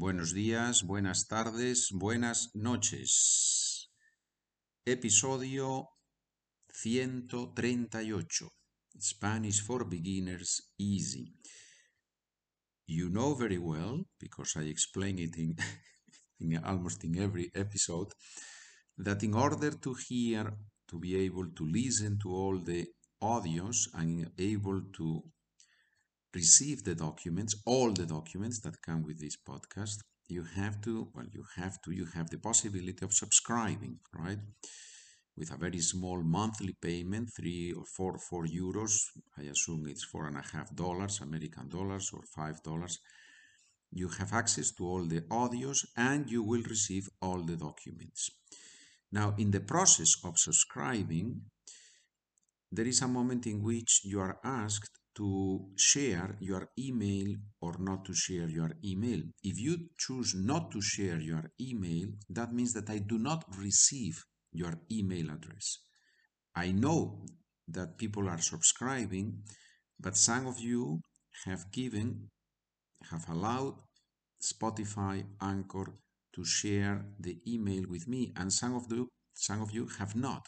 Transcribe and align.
Buenos 0.00 0.32
días, 0.32 0.84
buenas 0.84 1.28
tardes, 1.28 1.90
buenas 1.92 2.52
noches. 2.54 3.90
Episodio 4.86 5.90
138. 6.72 8.48
Spanish 8.98 9.60
for 9.60 9.86
Beginners 9.86 10.72
Easy. 10.78 11.34
You 12.86 13.10
know 13.10 13.34
very 13.34 13.58
well, 13.58 14.06
because 14.18 14.56
I 14.56 14.70
explain 14.70 15.18
it 15.18 15.36
in, 15.36 15.54
in 16.40 16.56
almost 16.64 17.04
in 17.04 17.18
every 17.18 17.50
episode, 17.54 18.14
that 18.96 19.22
in 19.22 19.34
order 19.34 19.70
to 19.70 19.94
hear, 20.08 20.50
to 20.88 20.98
be 20.98 21.14
able 21.26 21.52
to 21.52 21.66
listen 21.66 22.18
to 22.20 22.30
all 22.30 22.58
the 22.58 22.86
audios 23.22 23.88
and 23.92 24.30
able 24.38 24.80
to 24.94 25.22
receive 26.34 26.84
the 26.84 26.94
documents, 26.94 27.54
all 27.66 27.92
the 27.92 28.06
documents 28.06 28.60
that 28.60 28.82
come 28.82 29.02
with 29.02 29.20
this 29.20 29.36
podcast, 29.36 29.98
you 30.28 30.44
have 30.54 30.80
to, 30.82 31.08
well, 31.14 31.26
you 31.32 31.44
have 31.56 31.80
to, 31.82 31.90
you 31.90 32.06
have 32.14 32.30
the 32.30 32.38
possibility 32.38 33.04
of 33.04 33.12
subscribing, 33.12 33.98
right? 34.14 34.38
With 35.36 35.52
a 35.52 35.56
very 35.56 35.80
small 35.80 36.22
monthly 36.22 36.74
payment, 36.80 37.30
three 37.36 37.72
or 37.72 37.84
four, 37.84 38.18
four 38.18 38.44
euros. 38.46 38.94
I 39.38 39.42
assume 39.42 39.86
it's 39.88 40.04
four 40.04 40.26
and 40.26 40.36
a 40.36 40.44
half 40.52 40.74
dollars, 40.74 41.20
American 41.20 41.68
dollars, 41.68 42.10
or 42.12 42.22
five 42.34 42.62
dollars. 42.62 42.98
You 43.92 44.08
have 44.08 44.32
access 44.32 44.70
to 44.72 44.84
all 44.86 45.04
the 45.04 45.22
audios 45.22 45.78
and 45.96 46.30
you 46.30 46.44
will 46.44 46.62
receive 46.62 47.08
all 47.20 47.42
the 47.42 47.56
documents. 47.56 48.30
Now, 49.10 49.34
in 49.36 49.50
the 49.50 49.60
process 49.60 50.14
of 50.24 50.38
subscribing, 50.38 51.40
there 52.70 52.86
is 52.86 53.02
a 53.02 53.08
moment 53.08 53.48
in 53.48 53.62
which 53.62 54.02
you 54.04 54.20
are 54.20 54.38
asked 54.44 54.99
to 55.16 55.66
share 55.76 56.36
your 56.40 56.70
email 56.78 57.34
or 57.60 57.76
not 57.78 58.04
to 58.04 58.14
share 58.14 58.48
your 58.48 58.70
email. 58.84 59.20
If 59.42 59.58
you 59.58 59.88
choose 59.98 60.34
not 60.34 60.70
to 60.72 60.80
share 60.80 61.20
your 61.20 61.50
email, 61.60 62.08
that 62.28 62.52
means 62.52 62.72
that 62.74 62.88
I 62.88 62.98
do 62.98 63.18
not 63.18 63.44
receive 63.58 64.24
your 64.52 64.80
email 64.90 65.30
address. 65.30 65.78
I 66.54 66.72
know 66.72 67.26
that 67.68 67.98
people 67.98 68.28
are 68.28 68.40
subscribing, 68.40 69.42
but 69.98 70.16
some 70.16 70.46
of 70.46 70.58
you 70.60 71.00
have 71.46 71.70
given, 71.70 72.30
have 73.10 73.28
allowed 73.28 73.74
Spotify, 74.42 75.24
Anchor 75.40 75.94
to 76.34 76.44
share 76.44 77.04
the 77.18 77.38
email 77.46 77.84
with 77.88 78.08
me, 78.08 78.32
and 78.36 78.52
some 78.52 78.74
of 78.74 78.88
the 78.88 79.06
some 79.34 79.62
of 79.62 79.70
you 79.72 79.88
have 79.98 80.14
not. 80.14 80.46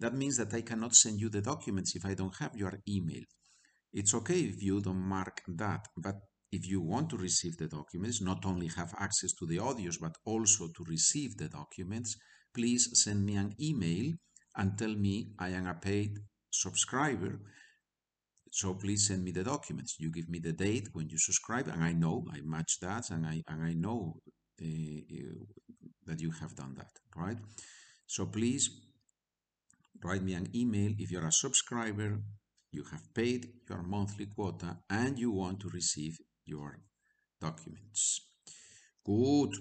That 0.00 0.14
means 0.14 0.36
that 0.36 0.52
I 0.52 0.62
cannot 0.62 0.94
send 0.94 1.20
you 1.20 1.28
the 1.28 1.40
documents 1.40 1.94
if 1.94 2.04
I 2.04 2.14
don't 2.14 2.34
have 2.36 2.56
your 2.56 2.74
email. 2.88 3.22
It's 3.92 4.14
okay 4.14 4.40
if 4.40 4.62
you 4.62 4.80
don't 4.80 4.96
mark 4.96 5.42
that, 5.48 5.88
but 5.96 6.16
if 6.50 6.66
you 6.66 6.80
want 6.80 7.10
to 7.10 7.16
receive 7.16 7.56
the 7.56 7.66
documents, 7.66 8.20
not 8.20 8.44
only 8.44 8.68
have 8.68 8.94
access 8.98 9.32
to 9.34 9.46
the 9.46 9.58
audios, 9.58 9.98
but 10.00 10.16
also 10.24 10.68
to 10.68 10.84
receive 10.84 11.36
the 11.36 11.48
documents, 11.48 12.16
please 12.54 12.90
send 12.92 13.24
me 13.24 13.36
an 13.36 13.54
email 13.60 14.12
and 14.56 14.78
tell 14.78 14.94
me 14.94 15.32
I 15.38 15.48
am 15.48 15.66
a 15.66 15.74
paid 15.74 16.18
subscriber. 16.50 17.40
So 18.50 18.74
please 18.74 19.06
send 19.08 19.24
me 19.24 19.30
the 19.32 19.44
documents. 19.44 19.96
You 19.98 20.10
give 20.10 20.28
me 20.28 20.38
the 20.38 20.52
date 20.52 20.88
when 20.92 21.08
you 21.08 21.16
subscribe, 21.18 21.68
and 21.68 21.82
I 21.82 21.92
know 21.92 22.26
I 22.30 22.40
match 22.44 22.80
that, 22.80 23.10
and 23.10 23.26
I 23.26 23.42
and 23.48 23.62
I 23.62 23.72
know 23.72 24.20
uh, 24.60 24.66
that 26.06 26.20
you 26.20 26.30
have 26.32 26.54
done 26.54 26.74
that, 26.76 26.92
right? 27.16 27.38
So 28.06 28.26
please 28.26 28.68
write 30.04 30.22
me 30.22 30.34
an 30.34 30.48
email 30.54 30.92
if 30.98 31.10
you're 31.10 31.26
a 31.26 31.32
subscriber 31.32 32.20
you 32.72 32.84
have 32.90 33.12
paid 33.14 33.48
your 33.68 33.82
monthly 33.82 34.26
quota 34.26 34.78
and 34.88 35.18
you 35.18 35.30
want 35.30 35.60
to 35.60 35.68
receive 35.68 36.18
your 36.46 36.80
documents. 37.40 38.20
Good. 39.04 39.54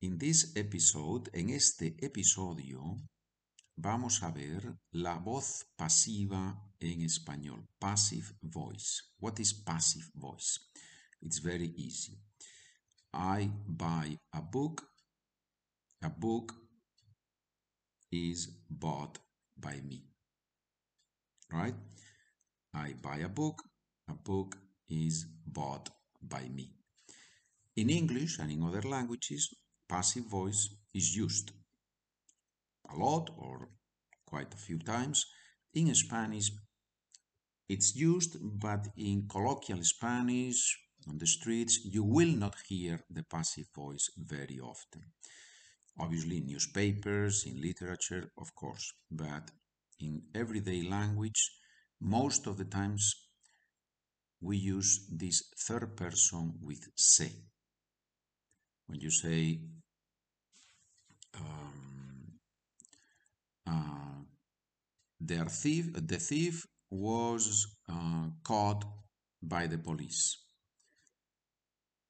In 0.00 0.18
this 0.18 0.52
episode, 0.56 1.28
en 1.34 1.50
este 1.50 1.96
episodio, 2.02 2.96
vamos 3.76 4.22
a 4.22 4.30
ver 4.30 4.78
la 4.92 5.18
voz 5.18 5.64
pasiva 5.76 6.56
en 6.80 7.02
español. 7.02 7.68
Passive 7.78 8.32
voice. 8.42 9.02
What 9.20 9.38
is 9.38 9.52
passive 9.52 10.10
voice? 10.14 10.58
It's 11.20 11.38
very 11.38 11.72
easy. 11.76 12.18
I 13.12 13.50
buy 13.66 14.18
a 14.32 14.40
book. 14.40 14.82
A 16.02 16.10
book 16.10 16.52
is 18.10 18.48
bought 18.68 19.18
by 19.56 19.80
me 19.82 20.11
right? 21.52 21.74
I 22.74 22.94
buy 23.02 23.18
a 23.18 23.28
book, 23.28 23.62
a 24.08 24.14
book 24.14 24.56
is 24.88 25.26
bought 25.46 25.90
by 26.20 26.48
me. 26.48 26.70
In 27.76 27.90
English 27.90 28.38
and 28.38 28.50
in 28.50 28.62
other 28.62 28.82
languages, 28.82 29.54
passive 29.88 30.24
voice 30.24 30.68
is 30.94 31.16
used 31.16 31.52
a 32.90 32.96
lot 32.96 33.30
or 33.36 33.68
quite 34.26 34.52
a 34.54 34.58
few 34.58 34.78
times. 34.78 35.26
In 35.74 35.94
Spanish, 35.94 36.50
it's 37.68 37.96
used, 37.96 38.36
but 38.40 38.88
in 38.96 39.26
colloquial 39.28 39.82
Spanish, 39.82 40.78
on 41.08 41.18
the 41.18 41.26
streets, 41.26 41.84
you 41.84 42.04
will 42.04 42.34
not 42.36 42.54
hear 42.68 43.00
the 43.10 43.24
passive 43.24 43.66
voice 43.74 44.10
very 44.16 44.60
often. 44.60 45.02
Obviously, 45.98 46.38
in 46.38 46.46
newspapers, 46.46 47.44
in 47.46 47.60
literature, 47.60 48.30
of 48.38 48.54
course, 48.54 48.92
but 49.10 49.50
in 50.02 50.22
everyday 50.34 50.82
language, 50.82 51.40
most 52.00 52.46
of 52.46 52.58
the 52.58 52.64
times 52.64 53.14
we 54.40 54.56
use 54.56 55.06
this 55.08 55.50
third 55.66 55.96
person 55.96 56.54
with 56.60 56.82
se. 56.96 57.30
When 58.86 59.00
you 59.00 59.10
say, 59.10 59.60
um, 61.38 62.40
uh, 63.66 65.46
thief, 65.48 65.92
the 65.94 66.18
thief 66.18 66.66
was 66.90 67.66
uh, 67.88 68.26
caught 68.42 68.84
by 69.40 69.68
the 69.68 69.78
police. 69.78 70.38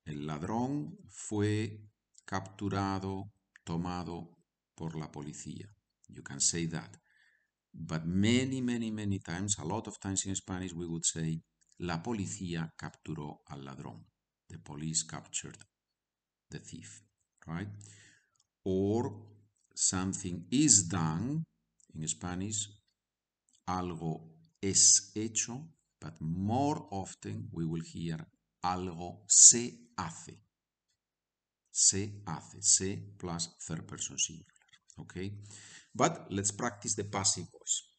El 0.06 0.26
ladrón 0.26 0.96
fue 1.08 1.78
capturado, 2.24 3.30
tomado 3.64 4.38
por 4.74 4.96
la 4.96 5.12
policía. 5.12 5.68
You 6.08 6.22
can 6.22 6.40
say 6.40 6.66
that. 6.66 7.01
But 7.74 8.06
many, 8.06 8.60
many, 8.60 8.90
many 8.90 9.18
times, 9.18 9.56
a 9.58 9.64
lot 9.64 9.86
of 9.86 9.98
times 9.98 10.26
in 10.26 10.34
Spanish, 10.34 10.72
we 10.72 10.86
would 10.86 11.04
say, 11.04 11.40
la 11.78 12.02
policía 12.02 12.72
capturó 12.76 13.42
al 13.48 13.64
ladrón. 13.64 14.04
The 14.48 14.58
police 14.58 15.04
captured 15.04 15.56
the 16.50 16.58
thief, 16.58 17.02
right? 17.46 17.68
Or 18.64 19.12
something 19.74 20.46
is 20.50 20.86
done, 20.88 21.44
in 21.94 22.06
Spanish, 22.08 22.68
algo 23.66 24.32
es 24.62 25.10
hecho, 25.14 25.68
but 26.00 26.20
more 26.20 26.88
often 26.90 27.48
we 27.52 27.64
will 27.64 27.82
hear 27.82 28.18
algo 28.64 29.24
se 29.28 29.88
hace. 29.96 30.38
Se 31.70 32.22
hace, 32.26 32.60
se 32.60 32.96
plus 33.18 33.56
third 33.66 33.86
person 33.86 34.18
singular, 34.18 34.61
okay? 35.02 35.38
But 35.94 36.30
let's 36.30 36.52
practice 36.52 36.94
the 36.94 37.04
passive 37.04 37.46
voice. 37.52 37.92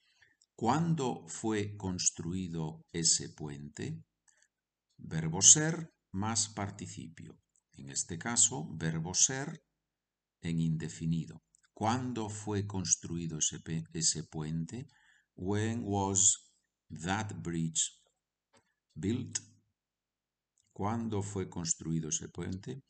¿Cuándo 0.55 1.25
fue 1.27 1.75
construido 1.77 2.85
ese 2.91 3.29
puente? 3.29 4.03
Verbo 4.97 5.41
ser 5.41 5.93
más 6.11 6.49
participio. 6.49 7.37
En 7.73 7.89
este 7.89 8.17
caso, 8.17 8.67
verbo 8.75 9.13
ser 9.13 9.63
en 10.41 10.59
indefinido. 10.59 11.41
¿Cuándo 11.73 12.29
fue 12.29 12.67
construido 12.67 13.39
ese, 13.39 13.59
ese 13.93 14.23
puente? 14.25 14.87
When 15.35 15.83
was 15.83 16.53
that 16.89 17.33
bridge 17.41 17.99
built? 18.93 19.39
¿Cuándo 20.71 21.23
fue 21.23 21.49
construido 21.49 22.09
ese 22.09 22.29
puente? 22.29 22.83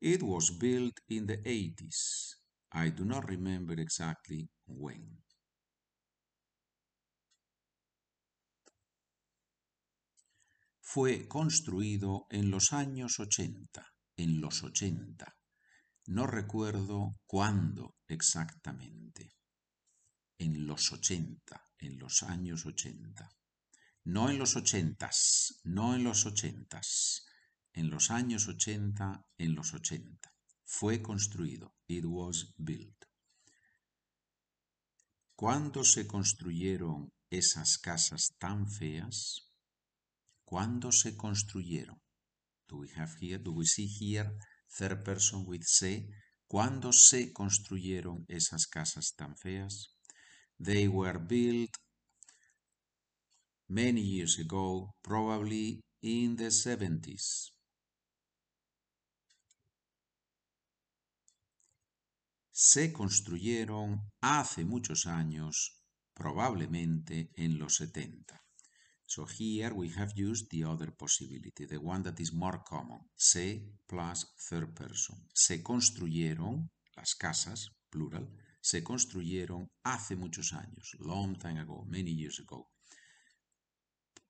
It 0.00 0.22
was 0.22 0.56
built 0.58 1.00
in 1.08 1.26
the 1.26 1.38
80s. 1.42 2.43
I 2.76 2.90
do 2.90 3.04
not 3.04 3.28
remember 3.28 3.78
exactly 3.78 4.50
when. 4.66 5.22
Fue 10.80 11.28
construido 11.28 12.26
en 12.30 12.50
los 12.50 12.72
años 12.72 13.20
80, 13.20 13.94
en 14.16 14.40
los 14.40 14.62
80. 14.64 15.36
No 16.06 16.26
recuerdo 16.26 17.20
cuándo 17.26 17.96
exactamente. 18.08 19.36
En 20.38 20.66
los 20.66 20.92
80, 20.92 21.64
en 21.78 21.98
los 21.98 22.24
años 22.24 22.66
80. 22.66 23.28
No 24.04 24.30
en 24.30 24.38
los 24.38 24.56
ochentas, 24.56 25.60
no 25.62 25.94
en 25.94 26.04
los 26.04 26.26
ochentas. 26.26 27.24
En 27.72 27.88
los 27.88 28.10
años 28.10 28.48
80, 28.48 29.26
en 29.38 29.54
los 29.54 29.74
80. 29.74 30.34
Fue 30.64 31.00
construido. 31.00 31.73
It 31.88 32.04
was 32.06 32.54
built. 32.56 33.04
¿Cuándo 35.36 35.84
se 35.84 36.06
construyeron 36.06 37.12
esas 37.30 37.76
casas 37.78 38.34
tan 38.38 38.68
feas? 38.68 39.50
¿Cuándo 40.44 40.92
se 40.92 41.16
construyeron? 41.16 42.00
Do 42.68 42.78
we 42.78 42.88
have 42.96 43.12
here, 43.20 43.38
do 43.38 43.52
we 43.52 43.66
see 43.66 43.86
here 43.86 44.30
third 44.78 45.04
person 45.04 45.44
with 45.46 45.64
se? 45.64 46.08
¿Cuándo 46.46 46.92
se 46.92 47.32
construyeron 47.32 48.24
esas 48.28 48.66
casas 48.66 49.14
tan 49.16 49.36
feas? 49.36 49.96
They 50.58 50.88
were 50.88 51.18
built 51.18 51.76
many 53.68 54.00
years 54.00 54.38
ago, 54.38 54.94
probably 55.02 55.80
in 56.00 56.36
the 56.36 56.50
70s. 56.50 57.53
Se 62.56 62.92
construyeron 62.92 64.12
hace 64.20 64.64
muchos 64.64 65.06
años, 65.06 65.82
probablemente 66.14 67.32
en 67.34 67.58
los 67.58 67.74
70. 67.74 68.40
So 69.06 69.26
here 69.26 69.74
we 69.74 69.90
have 69.96 70.12
used 70.14 70.50
the 70.50 70.64
other 70.64 70.94
possibility, 70.94 71.66
the 71.66 71.78
one 71.78 72.04
that 72.04 72.20
is 72.20 72.32
more 72.32 72.62
common, 72.64 73.00
se 73.16 73.74
plus 73.88 74.36
third 74.48 74.72
person. 74.72 75.28
Se 75.34 75.64
construyeron, 75.64 76.70
las 76.94 77.16
casas, 77.16 77.72
plural, 77.90 78.30
se 78.60 78.84
construyeron 78.84 79.68
hace 79.82 80.14
muchos 80.14 80.52
años, 80.52 80.96
long 81.00 81.36
time 81.36 81.58
ago, 81.58 81.84
many 81.86 82.14
years 82.14 82.38
ago. 82.38 82.70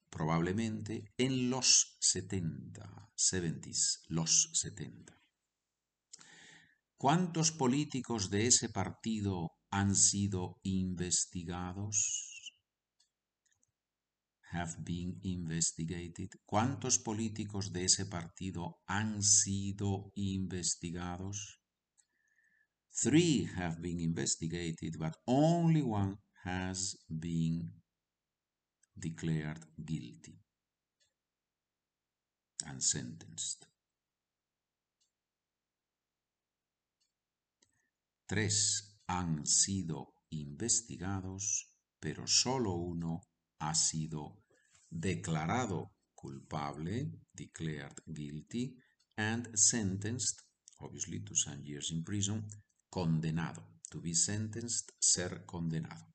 Probablemente 0.09 1.13
en 1.19 1.51
los 1.51 1.99
70, 2.01 3.11
70s, 3.19 4.01
los 4.09 4.49
70. 4.55 5.24
¿Cuántos 6.97 7.53
políticos 7.53 8.31
de 8.31 8.47
ese 8.47 8.69
partido 8.69 9.51
han 9.71 9.95
sido 9.95 10.61
investigados? 10.63 12.35
have 14.55 14.77
been 14.85 15.19
investigated. 15.23 16.31
¿Cuántos 16.47 16.99
políticos 16.99 17.73
de 17.73 17.85
ese 17.85 18.07
partido 18.07 18.79
han 18.87 19.23
sido 19.23 20.13
investigados? 20.15 21.61
Three 23.03 23.49
have 23.57 23.81
been 23.81 23.99
investigated, 23.99 24.97
but 24.99 25.17
only 25.27 25.83
one 25.83 26.19
has 26.45 26.97
been 27.09 27.83
declared 28.97 29.67
guilty 29.85 30.39
and 32.65 32.81
sentenced. 32.81 33.67
Tres 38.27 38.99
han 39.07 39.47
sido 39.47 40.15
investigados, 40.31 41.77
pero 42.01 42.27
solo 42.27 42.73
uno 42.73 43.21
ha 43.59 43.75
sido 43.75 44.45
declarado 44.89 45.93
culpable, 46.15 47.21
declared 47.35 48.01
guilty, 48.07 48.79
and 49.17 49.55
sentenced, 49.55 50.41
obviously 50.79 51.21
to 51.23 51.35
some 51.35 51.63
years 51.63 51.91
in 51.91 52.03
prison, 52.03 52.47
condenado, 52.89 53.63
to 53.91 54.01
be 54.01 54.15
sentenced, 54.15 54.93
ser 54.99 55.45
condenado. 55.45 56.15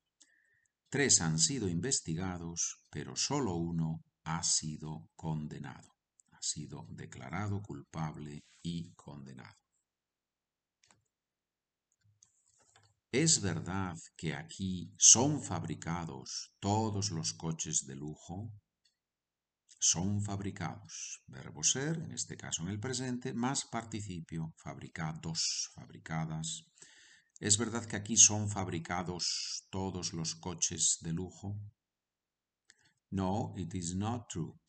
Tres 0.90 1.22
han 1.22 1.38
sido 1.38 1.70
investigados, 1.70 2.86
pero 2.90 3.16
solo 3.16 3.56
uno 3.56 4.04
ha 4.24 4.42
sido 4.42 5.12
condenado, 5.16 5.96
ha 6.32 6.42
sido 6.42 6.88
declarado 6.90 7.62
culpable 7.62 8.46
y 8.64 8.94
condenado. 8.96 9.69
¿Es 13.12 13.42
verdad 13.42 13.98
que 14.16 14.36
aquí 14.36 14.94
son 15.00 15.42
fabricados 15.42 16.54
todos 16.60 17.10
los 17.10 17.34
coches 17.34 17.88
de 17.88 17.96
lujo? 17.96 18.54
Son 19.80 20.22
fabricados. 20.22 21.24
Verbo 21.26 21.64
ser, 21.64 21.98
en 21.98 22.12
este 22.12 22.38
caso 22.38 22.62
en 22.62 22.68
el 22.68 22.80
presente, 22.80 23.34
más 23.34 23.66
participio, 23.66 24.54
fabricados, 24.58 25.72
fabricadas. 25.74 26.66
¿Es 27.40 27.58
verdad 27.58 27.84
que 27.86 27.96
aquí 27.96 28.16
son 28.16 28.48
fabricados 28.48 29.66
todos 29.72 30.14
los 30.14 30.36
coches 30.36 31.00
de 31.02 31.12
lujo? 31.12 31.60
No, 33.10 33.56
it 33.58 33.74
is 33.74 33.96
not 33.96 34.30
true. 34.30 34.60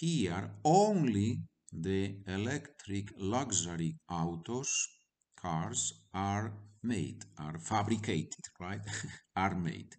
Here, 0.00 0.60
only 0.62 1.42
the 1.72 2.22
electric 2.26 3.10
luxury 3.16 3.98
autos, 4.06 4.88
cars, 5.34 5.99
are 6.12 6.52
made, 6.82 7.24
are 7.38 7.58
fabricated, 7.58 8.44
right? 8.58 8.80
are 9.36 9.54
made. 9.54 9.94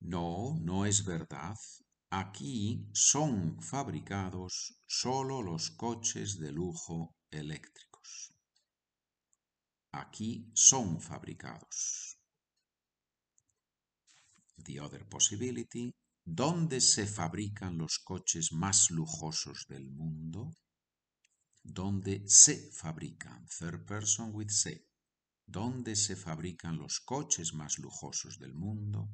No, 0.00 0.58
no 0.60 0.86
es 0.86 1.04
verdad. 1.04 1.56
Aquí 2.10 2.88
son 2.92 3.62
fabricados 3.62 4.82
solo 4.86 5.42
los 5.42 5.70
coches 5.70 6.38
de 6.38 6.50
lujo 6.50 7.14
eléctricos. 7.30 8.32
Aquí 9.92 10.50
son 10.54 11.00
fabricados. 11.00 12.16
The 14.64 14.80
other 14.80 15.08
possibility. 15.08 15.94
¿Dónde 16.24 16.80
se 16.80 17.06
fabrican 17.06 17.78
los 17.78 17.98
coches 17.98 18.52
más 18.52 18.90
lujosos 18.90 19.66
del 19.68 19.90
mundo? 19.90 20.52
¿Dónde 21.72 22.28
se 22.28 22.72
fabrican? 22.72 23.46
Third 23.46 23.86
person 23.86 24.34
with 24.34 24.50
se. 24.50 24.88
¿Dónde 25.46 25.94
se 25.94 26.16
fabrican 26.16 26.76
los 26.78 26.98
coches 26.98 27.54
más 27.54 27.78
lujosos 27.78 28.40
del 28.40 28.54
mundo? 28.54 29.08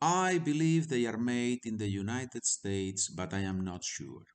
I 0.00 0.38
believe 0.40 0.88
they 0.88 1.06
are 1.06 1.16
made 1.16 1.60
in 1.62 1.78
the 1.78 1.88
United 1.88 2.42
States, 2.42 3.08
but 3.08 3.32
I 3.32 3.44
am 3.44 3.62
not 3.62 3.84
sure. 3.84 4.26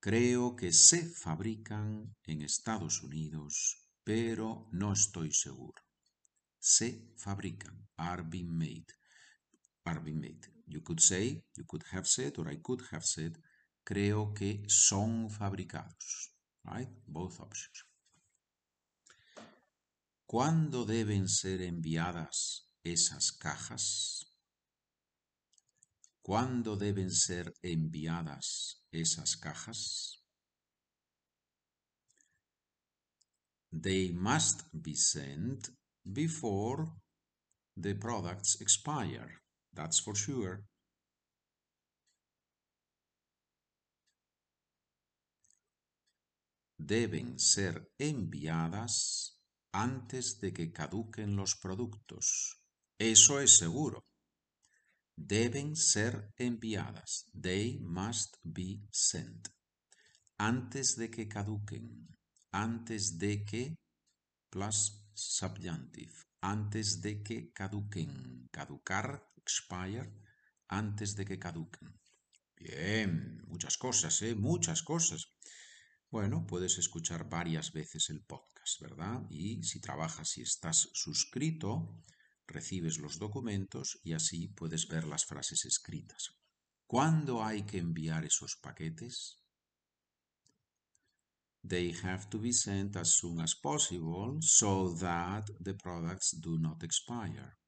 Creo 0.00 0.56
que 0.56 0.72
se 0.72 1.04
fabrican 1.04 2.16
en 2.24 2.40
Estados 2.40 3.02
Unidos, 3.02 3.76
pero 4.02 4.70
no 4.72 4.94
estoy 4.94 5.30
seguro. 5.32 5.82
Se 6.58 7.12
fabrican, 7.18 7.90
are 7.98 8.22
being 8.22 8.56
made, 8.56 8.86
are 9.86 10.00
being 10.00 10.20
made. 10.20 10.46
You 10.66 10.80
could 10.80 11.00
say, 11.00 11.42
you 11.56 11.64
could 11.66 11.84
have 11.92 12.06
said, 12.06 12.38
or 12.38 12.48
I 12.48 12.56
could 12.62 12.82
have 12.92 13.04
said, 13.04 13.38
creo 13.84 14.34
que 14.34 14.64
son 14.68 15.28
fabricados. 15.30 16.30
Right? 16.64 16.88
Both 17.06 17.40
options. 17.40 17.84
¿Cuándo 20.26 20.84
deben 20.84 21.28
ser 21.28 21.60
enviadas 21.62 22.70
esas 22.84 23.32
cajas? 23.32 24.26
¿Cuándo 26.22 26.76
deben 26.76 27.10
ser 27.10 27.52
enviadas 27.62 28.84
esas 28.92 29.36
cajas? 29.36 30.22
They 33.72 34.12
must 34.12 34.62
be 34.72 34.94
sent 34.94 35.70
before 36.04 36.92
the 37.76 37.94
products 37.94 38.60
expire. 38.60 39.40
That's 39.72 40.00
for 40.00 40.16
sure. 40.16 40.64
Deben 46.76 47.38
ser 47.38 47.92
enviadas 47.98 49.38
antes 49.72 50.40
de 50.40 50.52
que 50.52 50.72
caduquen 50.72 51.36
los 51.36 51.54
productos. 51.54 52.60
Eso 52.98 53.38
es 53.40 53.58
seguro. 53.58 54.06
Deben 55.14 55.76
ser 55.76 56.32
enviadas. 56.36 57.30
They 57.40 57.78
must 57.80 58.38
be 58.42 58.80
sent. 58.90 59.48
Antes 60.38 60.96
de 60.96 61.10
que 61.10 61.28
caduquen. 61.28 62.08
Antes 62.50 63.18
de 63.18 63.44
que 63.44 63.76
plus 64.48 65.04
subjunctive. 65.14 66.14
Antes 66.40 67.00
de 67.02 67.22
que 67.22 67.52
caduquen. 67.52 68.48
Caducar, 68.50 69.29
expire. 69.40 70.10
Antes 70.68 71.16
de 71.16 71.24
que 71.24 71.38
caduquen. 71.38 71.88
Bien, 72.56 73.42
muchas 73.48 73.76
cosas, 73.76 74.22
¿eh? 74.22 74.34
Muchas 74.34 74.82
cosas. 74.82 75.32
Bueno, 76.10 76.46
puedes 76.46 76.78
escuchar 76.78 77.28
varias 77.28 77.72
veces 77.72 78.10
el 78.10 78.22
podcast, 78.22 78.80
¿verdad? 78.80 79.22
Y 79.30 79.62
si 79.62 79.80
trabajas 79.80 80.36
y 80.38 80.42
estás 80.42 80.90
suscrito, 80.92 82.02
recibes 82.46 82.98
los 82.98 83.18
documentos 83.18 83.98
y 84.02 84.12
así 84.12 84.48
puedes 84.48 84.88
ver 84.88 85.04
las 85.04 85.24
frases 85.24 85.64
escritas. 85.64 86.30
¿Cuándo 86.86 87.42
hay 87.44 87.62
que 87.62 87.78
enviar 87.78 88.24
esos 88.24 88.56
paquetes? 88.56 89.36
They 91.62 91.94
have 92.02 92.28
to 92.30 92.40
be 92.40 92.52
sent 92.52 92.96
as 92.96 93.14
soon 93.14 93.40
as 93.40 93.54
possible 93.54 94.38
so 94.40 94.94
that 94.98 95.44
the 95.60 95.74
products 95.74 96.32
do 96.32 96.58
not 96.58 96.82
expire. 96.82 97.59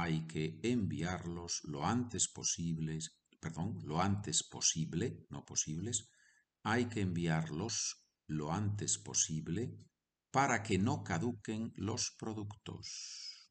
Hay 0.00 0.26
que 0.26 0.58
enviarlos 0.62 1.60
lo 1.64 1.84
antes 1.84 2.28
posible, 2.28 2.98
perdón, 3.40 3.78
lo 3.84 4.00
antes 4.00 4.42
posible, 4.42 5.26
no 5.30 5.44
posibles, 5.44 6.10
hay 6.62 6.86
que 6.86 7.00
enviarlos 7.00 8.04
lo 8.26 8.52
antes 8.52 8.98
posible 8.98 9.76
para 10.30 10.62
que 10.62 10.78
no 10.78 11.04
caduquen 11.04 11.72
los 11.76 12.10
productos. 12.18 13.50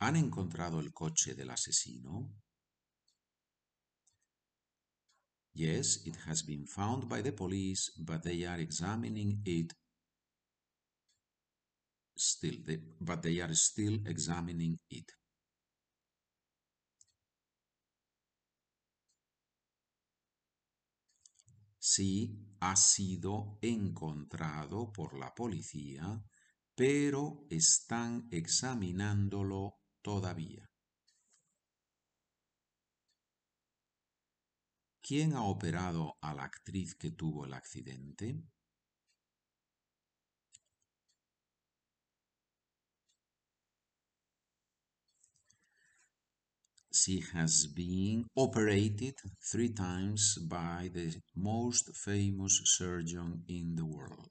¿Han 0.00 0.16
encontrado 0.16 0.80
el 0.80 0.92
coche 0.92 1.34
del 1.34 1.50
asesino? 1.50 2.34
Yes, 5.54 6.04
it 6.06 6.16
has 6.26 6.44
been 6.44 6.66
found 6.66 7.08
by 7.08 7.22
the 7.22 7.32
police, 7.32 7.92
but 7.98 8.22
they 8.22 8.44
are 8.46 8.60
examining 8.60 9.42
it 9.44 9.72
still, 12.16 12.58
but 13.00 13.22
they 13.22 13.40
are 13.40 13.54
still 13.54 14.00
examining 14.06 14.78
it. 14.90 15.12
Sí, 21.78 22.38
ha 22.60 22.76
sido 22.76 23.58
encontrado 23.60 24.92
por 24.92 25.18
la 25.18 25.34
policía, 25.34 26.24
pero 26.76 27.44
están 27.50 28.28
examinándolo 28.30 29.80
todavía. 30.00 30.70
¿Quién 35.00 35.32
ha 35.34 35.42
operado 35.42 36.16
a 36.20 36.32
la 36.32 36.44
actriz 36.44 36.94
que 36.94 37.10
tuvo 37.10 37.44
el 37.44 37.54
accidente? 37.54 38.40
She 46.94 47.20
has 47.32 47.66
been 47.68 48.26
operated 48.36 49.14
three 49.40 49.70
times 49.70 50.36
by 50.42 50.90
the 50.92 51.22
most 51.34 51.96
famous 51.96 52.60
surgeon 52.64 53.44
in 53.48 53.74
the 53.74 53.84
world. 53.84 54.30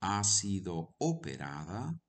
Ha 0.00 0.22
sido 0.22 0.94
operada 1.00 2.00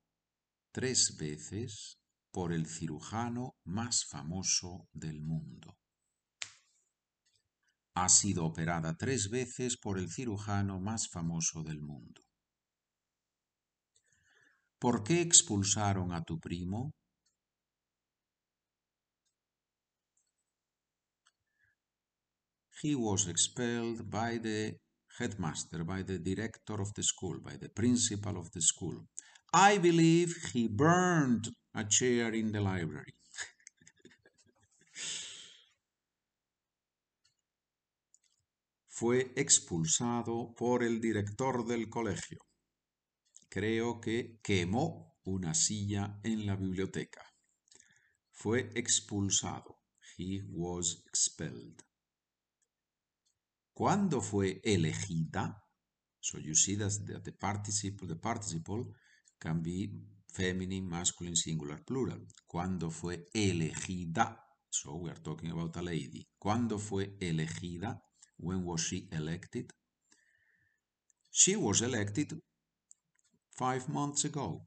tres 0.72 1.18
veces 1.18 1.98
por 2.32 2.54
el 2.54 2.68
cirujano 2.68 3.56
más 3.66 4.06
famoso 4.06 4.88
del 4.94 5.20
mundo. 5.22 5.76
Ha 7.96 8.08
sido 8.08 8.46
operada 8.46 8.96
tres 8.96 9.32
veces 9.32 9.78
por 9.78 9.98
el 9.98 10.12
cirujano 10.12 10.80
más 10.80 11.10
famoso 11.10 11.64
del 11.64 11.82
mundo. 11.82 12.29
¿Por 14.80 15.04
qué 15.04 15.22
expulsaron 15.22 16.14
a 16.14 16.24
tu 16.24 16.40
primo? 16.40 16.94
He 22.82 22.96
was 22.96 23.28
expelled 23.28 24.10
by 24.10 24.38
the 24.38 24.78
headmaster, 25.18 25.84
by 25.84 26.04
the 26.04 26.18
director 26.18 26.80
of 26.80 26.94
the 26.94 27.04
school, 27.04 27.42
by 27.44 27.58
the 27.58 27.68
principal 27.68 28.38
of 28.38 28.50
the 28.52 28.62
school. 28.62 29.06
I 29.54 29.80
believe 29.80 30.34
he 30.54 30.70
burned 30.70 31.50
a 31.76 31.84
chair 31.84 32.34
in 32.34 32.54
the 32.54 32.62
library. 32.62 33.16
Fue 38.88 39.34
expulsado 39.36 40.56
por 40.56 40.84
el 40.84 41.02
director 41.02 41.66
del 41.66 41.90
colegio. 41.90 42.49
Creo 43.50 44.00
que 44.00 44.40
quemó 44.44 45.18
una 45.24 45.56
silla 45.56 46.20
en 46.24 46.46
la 46.46 46.56
biblioteca. 46.56 47.26
Fue 48.32 48.70
expulsado. 48.76 49.80
He 50.18 50.44
was 50.52 51.04
expelled. 51.08 51.82
¿Cuándo 53.74 54.22
fue 54.22 54.62
elegida? 54.64 55.66
So 56.20 56.38
you 56.38 56.54
see 56.54 56.76
that 56.76 56.92
the 57.24 57.32
participle, 57.32 58.08
the 58.08 58.18
participle 58.18 58.94
can 59.40 59.64
be 59.64 59.90
feminine, 60.28 60.88
masculine, 60.88 61.36
singular, 61.36 61.84
plural. 61.84 62.28
¿Cuándo 62.46 62.92
fue 62.92 63.26
elegida? 63.34 64.46
So 64.70 64.96
we 64.96 65.10
are 65.10 65.22
talking 65.22 65.50
about 65.52 65.76
a 65.78 65.82
lady. 65.82 66.28
¿Cuándo 66.38 66.78
fue 66.78 67.18
elegida? 67.20 68.04
When 68.38 68.64
was 68.64 68.82
she 68.82 69.08
elected? 69.12 69.74
She 71.32 71.56
was 71.56 71.82
elected 71.82 72.40
five 73.60 73.90
months 73.90 74.24
ago. 74.24 74.66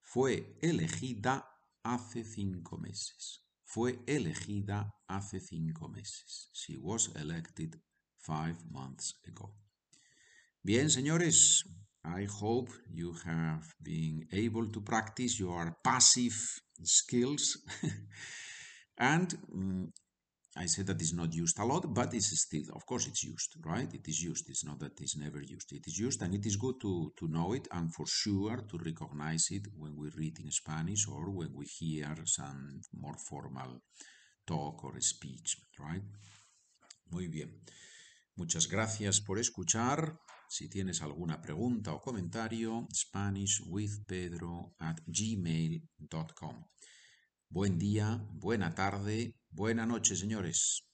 Fue 0.00 0.56
elegida 0.62 1.44
hace 1.82 2.24
cinco 2.24 2.78
meses. 2.78 3.42
Fue 3.66 3.98
elegida 4.06 4.94
hace 5.06 5.40
cinco 5.40 5.88
meses. 5.88 6.48
She 6.54 6.78
was 6.78 7.10
elected 7.16 7.78
five 8.16 8.56
months 8.70 9.20
ago. 9.26 9.54
Bien, 10.62 10.88
señores, 10.88 11.64
I 12.02 12.24
hope 12.24 12.70
you 12.88 13.12
have 13.26 13.74
been 13.82 14.26
able 14.32 14.70
to 14.72 14.80
practice 14.80 15.38
your 15.38 15.76
passive 15.84 16.62
skills. 16.82 17.62
and 18.96 19.36
um, 19.52 19.92
I 20.56 20.66
said 20.66 20.86
that 20.86 21.00
it's 21.00 21.12
not 21.12 21.34
used 21.34 21.58
a 21.58 21.64
lot, 21.64 21.92
but 21.92 22.14
it's 22.14 22.38
still, 22.40 22.62
of 22.74 22.86
course, 22.86 23.08
it's 23.08 23.24
used, 23.24 23.56
right? 23.64 23.92
It 23.92 24.06
is 24.06 24.22
used. 24.22 24.48
It's 24.48 24.64
not 24.64 24.78
that 24.80 25.00
it's 25.00 25.16
never 25.16 25.42
used. 25.42 25.72
It 25.72 25.86
is 25.86 25.98
used, 25.98 26.22
and 26.22 26.32
it 26.32 26.46
is 26.46 26.56
good 26.56 26.80
to, 26.82 27.12
to 27.18 27.26
know 27.26 27.54
it 27.54 27.66
and 27.72 27.92
for 27.92 28.06
sure 28.06 28.58
to 28.68 28.78
recognize 28.78 29.48
it 29.50 29.66
when 29.76 29.96
we 29.96 30.10
read 30.16 30.38
in 30.38 30.50
Spanish 30.52 31.08
or 31.08 31.30
when 31.30 31.52
we 31.52 31.66
hear 31.66 32.14
some 32.24 32.80
more 32.92 33.16
formal 33.28 33.82
talk 34.46 34.84
or 34.84 35.00
speech, 35.00 35.56
right? 35.80 36.04
Muy 37.10 37.26
bien. 37.26 37.50
Muchas 38.36 38.68
gracias 38.68 39.20
por 39.20 39.38
escuchar. 39.38 40.20
Si 40.48 40.68
tienes 40.68 41.02
alguna 41.02 41.40
pregunta 41.40 41.92
o 41.92 42.00
comentario, 42.00 42.86
SpanishWithPedro 42.92 44.76
at 44.78 45.00
gmail.com. 45.06 46.64
Buen 47.54 47.78
día, 47.78 48.20
buena 48.32 48.74
tarde, 48.74 49.36
buena 49.52 49.86
noche, 49.86 50.16
señores. 50.16 50.84